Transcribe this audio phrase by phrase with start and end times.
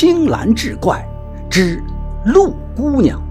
[0.00, 1.06] 青蓝志怪
[1.50, 1.78] 之
[2.24, 3.22] 陆姑娘。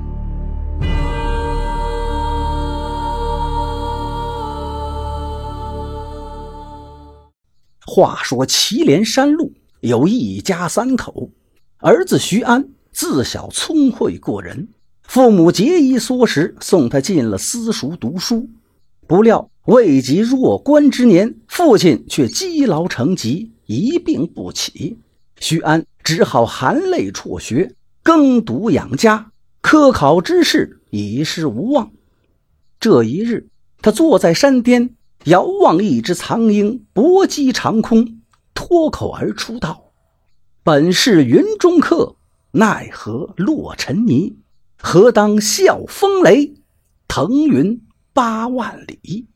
[7.87, 11.31] 话说祁连山路有一家三口，
[11.79, 14.67] 儿子徐安自小聪慧过人，
[15.01, 18.47] 父母节衣缩食送他进了私塾读书。
[19.07, 24.99] 不料未及弱冠之年，父亲却积劳成疾，一病不起。
[25.39, 29.31] 徐安只好含泪辍学，耕读养家，
[29.61, 31.91] 科考之事已是无望。
[32.79, 33.49] 这一日，
[33.79, 34.95] 他坐在山巅。
[35.25, 38.21] 遥望一只苍鹰搏击长空，
[38.55, 39.91] 脱口而出道
[40.63, 42.15] ：“本是云中客，
[42.53, 44.39] 奈何落尘泥？
[44.81, 46.55] 何当笑风雷，
[47.07, 49.27] 腾云八万里？”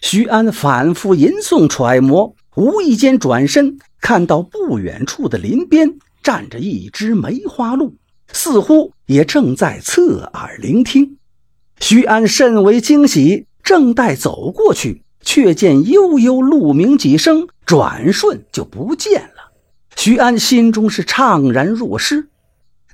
[0.00, 7.94] 徐安反复吟诵揣摩，无意间转身看到不远处的林边站着一只梅花鹿，
[8.32, 11.18] 似乎也正在侧耳聆听。
[11.78, 13.46] 徐安甚为惊喜。
[13.62, 19.52] 正待走过去，却见悠悠鹿鸣几声，转瞬就不见了。
[19.94, 22.28] 徐安心中是怅然若失。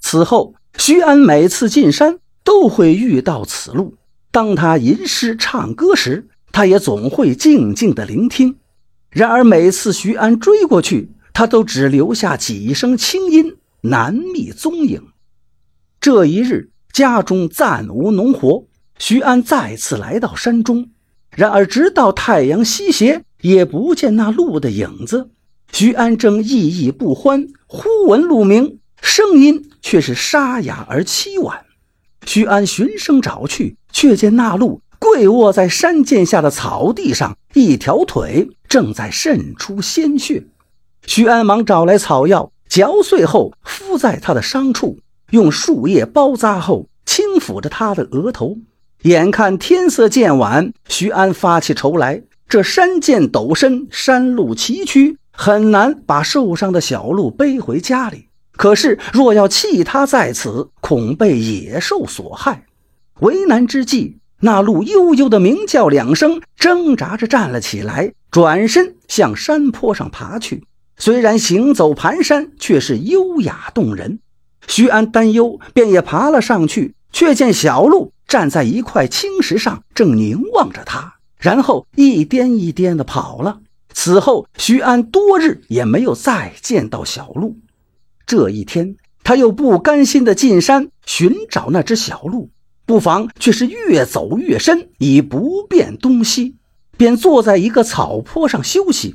[0.01, 3.95] 此后，徐安每次进山都会遇到此鹿。
[4.33, 8.57] 当他吟诗唱歌时，他也总会静静的聆听。
[9.15, 15.05] 然而每次徐安追过去，他都只留下几声轻音，难觅踪影。
[16.01, 18.65] 这一日，家中暂无农活。
[18.99, 20.91] 徐安再次来到山中，
[21.31, 25.31] 然而直到太阳西斜，也不见那鹿的影子。
[25.71, 31.65] 徐安正意意不欢，忽闻鹿鸣，声音却是沙哑而凄婉。
[32.27, 40.45] 徐安循声找去，却见那鹿跪卧在山涧下的草地上，一条腿正在渗出鲜血。
[41.07, 44.99] 徐安忙找来草药，嚼碎后敷在他的伤处，
[45.31, 48.59] 用树叶包扎后，轻抚着他的额头。
[49.03, 52.23] 眼看天色渐晚，徐安发起愁来。
[52.49, 58.29] 这山涧陡深，山路崎岖，很难把受伤的小鹿背回家里。
[58.53, 62.65] 可是若要弃他在此，恐被野兽所害。
[63.21, 70.65] 为难之际，那鹿悠悠的鸣叫两声，挣扎着站了起来，转身向山坡上爬去。
[70.97, 74.21] 虽然行走蹒跚，却是优雅动人。
[74.67, 78.13] 徐安担忧，便也爬了上去，却见小鹿。
[78.27, 83.61] 站在一块青石上，正凝望着他，然后一颠一颠地跑了。
[83.93, 87.59] 此后，徐安多日也没有再见到小鹿。
[88.27, 92.51] 这一天，他又不甘心地进山寻找那只小鹿，
[92.87, 96.57] 不妨却是越走越深，已不辨东西，
[96.97, 99.15] 便坐在一个草坡上休息。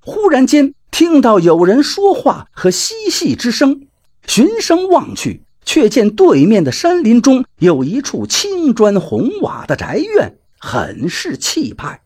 [0.00, 3.82] 忽然间，听到有人说话和嬉戏之声，
[4.26, 5.42] 循声望去。
[5.64, 12.00] 却见对面的山林中有一处青砖红瓦的宅院，很是气派。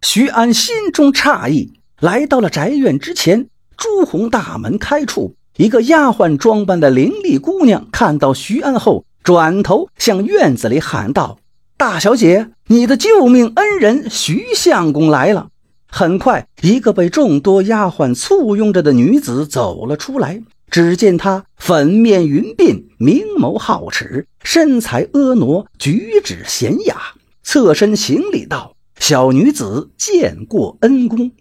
[0.00, 3.50] 徐安心中诧异，来到了宅院之前。
[3.76, 11.38] 朱红大门开处，一个丫鬟装扮的伶俐姑娘看到徐安后，转头向院子里喊道
[11.76, 15.48] ：“大小姐，你的救命恩人徐相公来了。”
[15.86, 20.40] 很快，一个被众多丫鬟簇拥着的女子走了出来。
[20.70, 26.96] 只见她粉面云鬓，明眸皓齿，身材婀娜，举止娴雅，
[27.42, 31.32] 侧身行礼道：“小女子见过恩公。”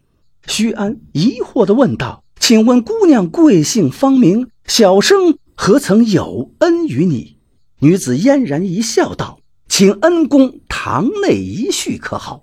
[0.45, 4.49] 徐安疑惑地问道：“请问姑娘贵姓芳名？
[4.65, 7.35] 小生何曾有恩于你？”
[7.79, 9.39] 女子嫣然一笑，道
[9.69, 12.41] ：“请恩公堂内一叙可好？”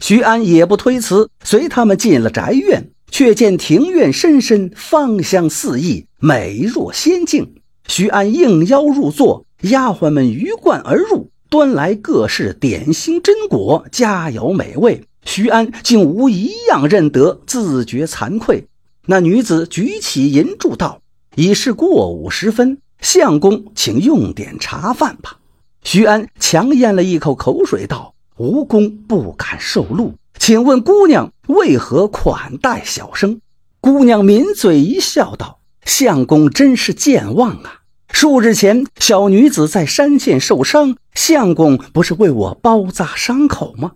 [0.00, 2.90] 徐安也不推辞，随他们进了宅院。
[3.10, 7.54] 却见庭院深深，芳香四溢，美若仙境。
[7.86, 15.04] 徐安应邀入座，丫鬟们鱼贯而入，端来各式点心珍果，佳肴美味。
[15.24, 18.66] 徐安竟无一样认得，自觉惭愧。
[19.06, 21.00] 那女子举起银柱道
[21.36, 25.36] ：“已是过午时分，相公请用点茶饭吧。”
[25.84, 33.40] 徐安强咽了一口口水道：“无功不敢受禄。”请问姑娘为何款待小生？
[33.80, 37.82] 姑娘抿嘴一笑，道：“相公真是健忘啊！
[38.10, 43.92] 数日前小女子在山涧受伤，相公不是为我包扎伤口吗？”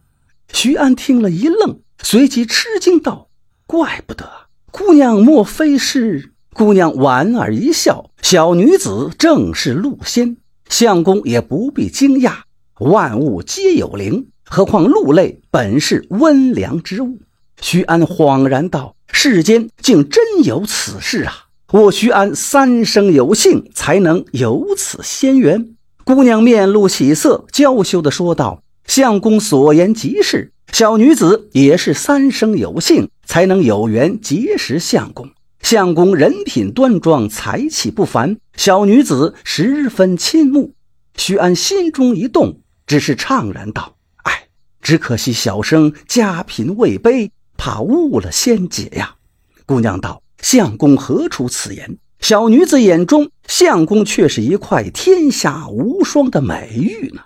[0.52, 3.28] 徐安听了一愣，随即吃惊道
[3.66, 4.28] ：“怪不得，
[4.70, 10.38] 姑娘莫非是……”姑娘莞尔一笑：“小女子正是鹿仙，
[10.69, 12.32] 相公也不必惊讶，
[12.81, 17.20] 万物皆有灵。”何况鹿类本是温良之物。
[17.60, 35.31] 徐安恍然道：“世间竟真有此事啊！”我徐安三生有幸，才能有此仙缘。”姑娘面露喜色，娇羞地说道：“相公所言极是，小女子也是三生有幸，才能有缘结识相公。
[35.60, 40.75] 相公人品端庄，才气不凡，小女子十分倾慕。”
[41.16, 44.49] 徐安心中一动，只是怅然道：“哎，
[44.81, 49.16] 只可惜小生家贫位卑，怕误了仙姐呀。”
[49.66, 57.22] 姑娘道：“相公何出此言？”小女子眼中，相公却是一块天下无双的美玉呢。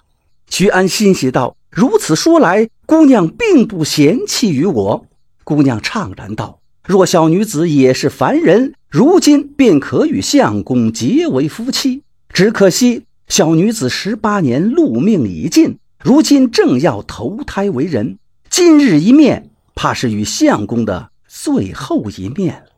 [0.50, 5.06] 徐安欣喜道：“如此说来，姑娘并不嫌弃于我。”
[5.44, 12.02] 姑娘怅然道：“若小女子也是凡人，如今便可与相公结为夫妻。
[12.32, 18.18] 只可惜小女子十八年禄命已尽，如今正要投胎为人，
[18.50, 22.72] 今日一面，怕是与相公的最后一面了。”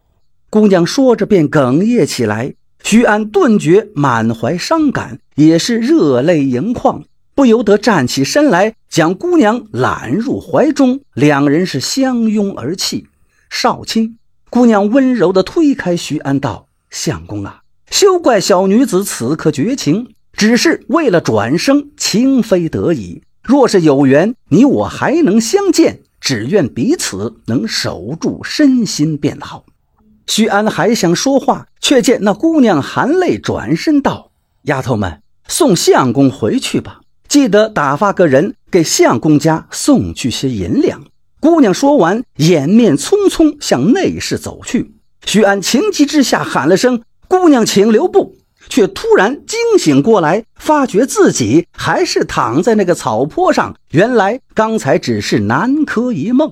[0.51, 2.55] 姑娘说着，便哽咽起来。
[2.83, 7.03] 徐安顿觉满怀伤感，也是热泪盈眶，
[7.35, 13.07] 不由得站起身来，将姑娘揽入怀中，两人是相拥而泣。
[13.57, 14.19] 少卿，
[14.51, 23.23] 姑娘温柔地推开徐安，道：“相公啊，休怪小女子此刻绝情，只是为了转生，情非得已。
[23.45, 29.65] 若是有缘，你我还能相见，只愿彼此能守住身心便好。”
[30.27, 34.33] 徐安还想说话，却见那姑娘含泪转身道
[34.67, 41.05] ：“丫头们，送相公回去吧，记得打发个人给相公家送去些银两。”
[41.45, 44.95] 姑娘说完，掩面匆匆向内室走去。
[45.27, 48.39] 徐安情急之下喊了声：“姑娘，请留步！”
[48.71, 53.77] 却突然惊醒过来，发觉自己还是躺在那个草坡上。
[53.91, 56.51] 原来刚才只是南柯一梦。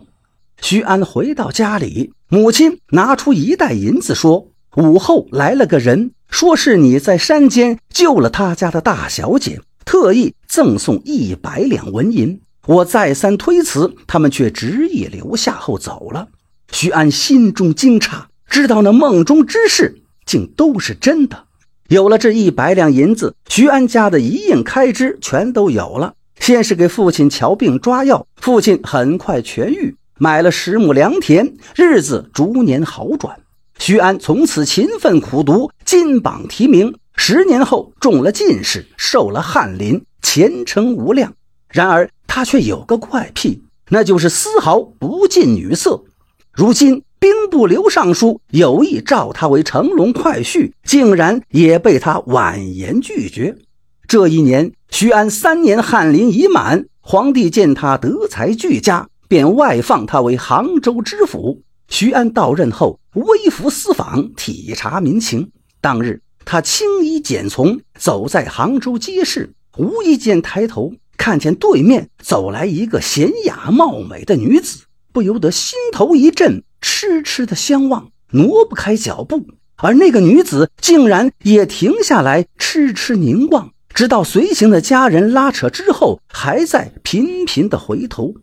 [0.61, 2.13] 徐安回到家里。
[2.29, 12.43] 母亲拿出一袋银子，说：“午后来了个人，说是你在山间救了他家的大小姐，特意赠送一百两纹银。
[12.67, 16.29] 我再三推辞，他们却执意留下后走了。”
[16.73, 21.45] 徐安心中惊诧，知道那梦中之事竟都是真的。
[21.89, 26.15] 有了这一百两银子，徐安家的一应开支全都有了。
[26.41, 29.97] 先是给父亲瞧病抓药，父亲很快痊愈。
[30.19, 33.41] 买了十亩良田，日子逐年好转。
[33.79, 36.95] 徐安从此勤奋苦读，金榜题名。
[37.17, 41.35] 十年后中了进士，受了翰林，前程无量。
[41.69, 46.03] 然而他却有个怪癖，那就是丝毫不近女色。
[46.51, 53.59] 如今兵部刘尚书有意召他为乘龙快婿，竟然也被他婉言拒绝。
[54.09, 59.07] 这一年，徐安三年翰林已满，皇帝见他德才俱佳。
[59.29, 61.61] 便外放他为杭州知府。
[61.89, 65.51] 徐安到任后，微服私访，体察民情。
[65.83, 79.47] 当日，他轻衣简从，走在杭州街市，无意间抬头看见对面走来一个娴雅貌美的女子，不由得心头一震，痴痴的相望，挪不开脚步。
[79.77, 88.35] 而那个女子竟然也停下来，痴痴凝望，直到随行的家人拉扯之后，还在频频的回头。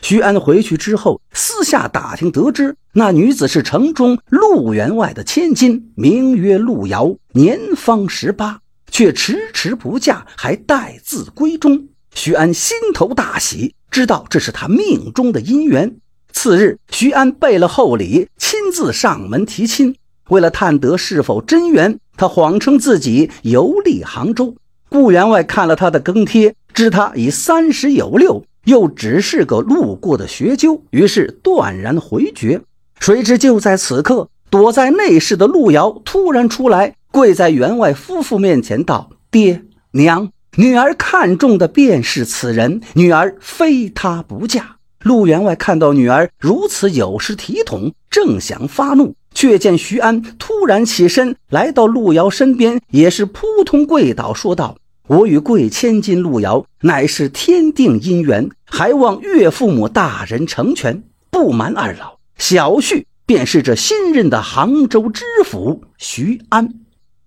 [0.00, 8.60] 徐安回去之后，私下打听得知，那女子是城中陆员外的千金，名曰陆瑶，年方十八，
[8.92, 11.88] 却迟迟不嫁，还待字闺中。
[12.18, 15.98] 徐安心头大喜，知道这是他命中的姻缘。
[16.32, 19.94] 次日，徐安备了厚礼，亲自上门提亲。
[20.28, 24.56] 为了探得是否真缘，他谎称自己游历杭州。
[24.88, 28.44] 顾员外看了他的更帖，知他已三十有六。
[28.64, 32.60] 又只是个路过的学究，于是断然回绝。
[32.98, 40.30] 谁知就在此刻，躲在内室的陆瑶突然出来，跪在员外夫妇面前道：“爹娘，
[40.60, 44.74] 女儿看中的便是此人，女儿非他不嫁。”
[45.04, 54.76] 陆员外看到女儿如此有失体统，正想发怒，却见徐安突然起身来到陆瑶身边，也是扑通跪倒，说道。
[55.06, 61.04] 我与贵千金陆瑶乃是天定姻缘，还望岳父母大人成全。
[61.30, 66.74] 不瞒二老，小婿便是这新任的杭州知府徐安。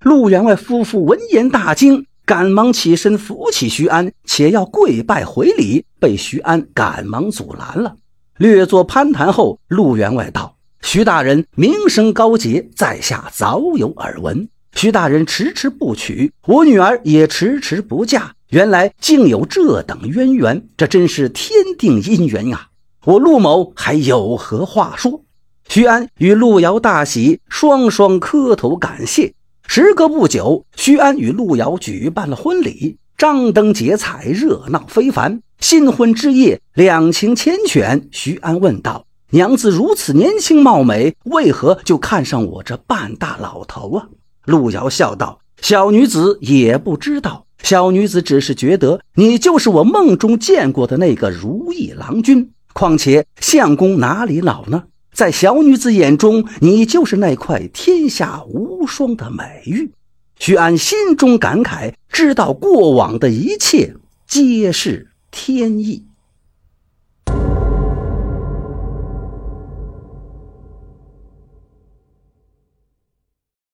[0.01, 7.95] 陆员外夫妇闻言大惊，赶忙起身扶起徐安，且要跪拜回礼，被徐安赶忙阻拦了。
[8.37, 22.69] 略作攀谈后，陆员外道：“徐大人名声高洁，在下早有耳闻。”徐大人迟迟不娶，我女儿也迟迟不嫁，原来竟有这等渊源，这真是天定姻缘呀！
[23.03, 25.23] 我陆某还有何话说？
[25.67, 29.33] 徐安与陆瑶大喜，双双磕头感谢。
[29.73, 35.41] 时隔不久，徐安与路遥举办了婚礼，张灯结彩，热闹非凡。
[35.61, 38.03] 新婚之夜，两情缱绻。
[38.11, 44.09] 徐安问道：“娘子如此年轻貌美，为何就看上我这半大老头啊？”
[44.43, 52.51] 路遥笑道：“小女子也不知道，小女子只是觉得你就是我梦中见过的那个如意郎君。
[52.73, 54.83] 况且相公哪里老呢？”
[55.21, 59.91] 在小女子眼中，你就是那块天下无双的美玉。
[60.39, 63.93] 徐安心中感慨，知道过往的一切
[64.25, 66.07] 皆是天意。